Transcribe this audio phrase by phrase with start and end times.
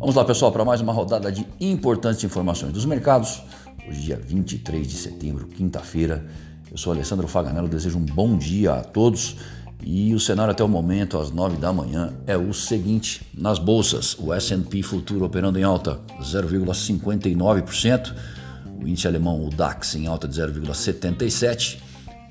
[0.00, 3.42] Vamos lá, pessoal, para mais uma rodada de importantes informações dos mercados.
[3.86, 6.24] Hoje, dia 23 de setembro, quinta-feira.
[6.70, 9.36] Eu sou Alessandro Faganello, desejo um bom dia a todos.
[9.82, 14.16] E o cenário até o momento, às 9 da manhã, é o seguinte: nas bolsas,
[14.18, 18.14] o SP Futuro operando em alta 0,59%,
[18.82, 21.76] o índice alemão, o DAX, em alta de 0,77%,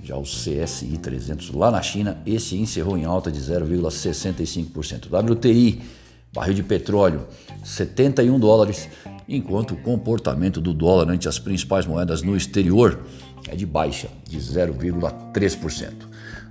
[0.01, 5.05] já o CSI 300 lá na China, esse encerrou em alta de 0,65%.
[5.05, 5.99] WTI,
[6.39, 7.27] barril de petróleo,
[7.66, 8.88] 71 dólares,
[9.27, 13.02] enquanto o comportamento do dólar ante as principais moedas no exterior
[13.49, 15.91] é de baixa, de 0,3%.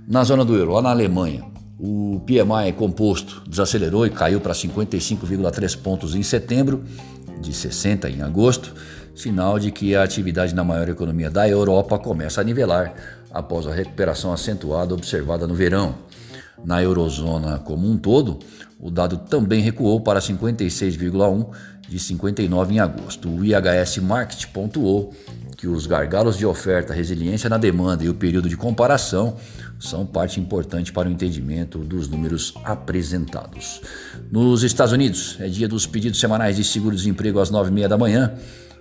[0.07, 1.43] Na zona do euro, lá na Alemanha,
[1.79, 6.83] o PMI composto desacelerou e caiu para 55,3 pontos em setembro,
[7.41, 8.75] de 60 em agosto,
[9.15, 12.93] sinal de que a atividade na maior economia da Europa começa a nivelar
[13.31, 15.95] após a recuperação acentuada observada no verão.
[16.63, 18.39] Na eurozona como um todo,
[18.79, 21.49] o dado também recuou para 56,1
[21.87, 23.29] de 59 em agosto.
[23.29, 25.13] O IHS Market pontuou
[25.57, 29.35] que os gargalos de oferta, resiliência na demanda e o período de comparação
[29.77, 33.81] são parte importante para o entendimento dos números apresentados.
[34.31, 38.33] Nos Estados Unidos, é dia dos pedidos semanais de seguro-desemprego às 9h30 da manhã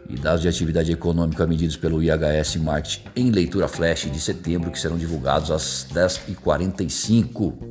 [0.09, 4.79] e dados de atividade econômica medidos pelo IHS Market em leitura flash de setembro, que
[4.79, 7.68] serão divulgados às 10h45.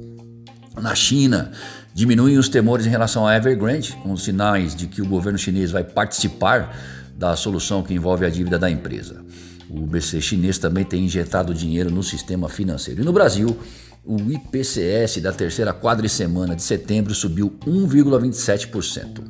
[0.81, 1.51] Na China,
[1.93, 5.83] diminuem os temores em relação à Evergrande, com sinais de que o governo chinês vai
[5.83, 6.77] participar
[7.17, 9.25] da solução que envolve a dívida da empresa.
[9.69, 13.01] O BC chinês também tem injetado dinheiro no sistema financeiro.
[13.01, 13.57] E no Brasil,
[14.05, 19.21] o IPCS da terceira quadricemana de setembro subiu 1,27%.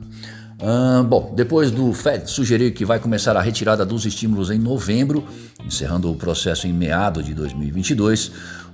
[1.08, 5.24] Bom, depois do Fed sugerir que vai começar a retirada dos estímulos em novembro,
[5.64, 8.32] encerrando o processo em meado de 2022,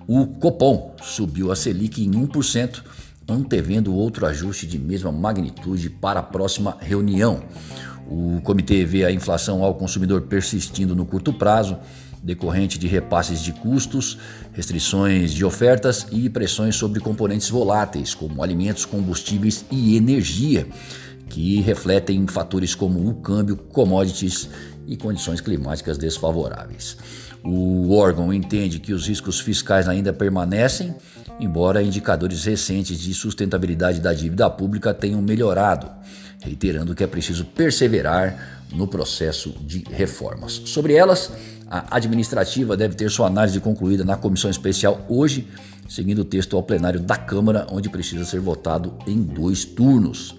[0.08, 2.82] o Copom subiu a Selic em 1%,
[3.28, 7.44] antevendo outro ajuste de mesma magnitude para a próxima reunião.
[8.08, 11.78] O comitê vê a inflação ao consumidor persistindo no curto prazo,
[12.22, 14.18] decorrente de repasses de custos,
[14.54, 20.66] restrições de ofertas e pressões sobre componentes voláteis, como alimentos, combustíveis e energia
[21.34, 24.48] que refletem fatores como o câmbio, commodities
[24.86, 26.96] e condições climáticas desfavoráveis.
[27.44, 30.94] O órgão entende que os riscos fiscais ainda permanecem,
[31.40, 35.90] embora indicadores recentes de sustentabilidade da dívida pública tenham melhorado,
[36.40, 40.62] reiterando que é preciso perseverar no processo de reformas.
[40.66, 41.32] Sobre elas,
[41.68, 45.48] a administrativa deve ter sua análise concluída na comissão especial hoje,
[45.90, 50.36] seguindo o texto ao plenário da Câmara, onde precisa ser votado em dois turnos.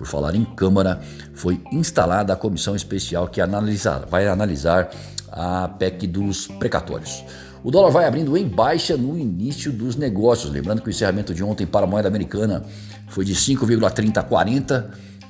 [0.00, 0.98] Por falar em Câmara,
[1.34, 4.88] foi instalada a comissão especial que analisar, vai analisar
[5.30, 7.22] a PEC dos precatórios.
[7.62, 10.50] O dólar vai abrindo em baixa no início dos negócios.
[10.50, 12.64] Lembrando que o encerramento de ontem para a moeda americana
[13.08, 14.86] foi de 5,3040,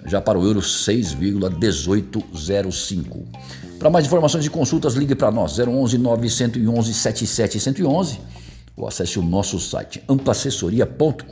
[0.06, 3.24] já para o euro 6,1805.
[3.76, 8.20] Para mais informações e consultas, ligue para nós 011 911 7711
[8.76, 11.26] ou acesse o nosso site amplaassessoria.com.br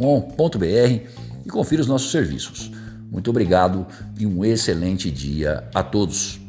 [1.46, 2.72] e confira os nossos serviços.
[3.10, 3.86] Muito obrigado
[4.18, 6.47] e um excelente dia a todos.